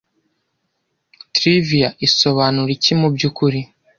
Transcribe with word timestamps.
Trivia 1.33 1.89
isobanura 2.05 2.69
iki 2.77 2.93
mubyukuri 2.99 3.59